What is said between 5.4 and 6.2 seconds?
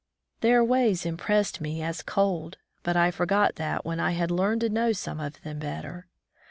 them better.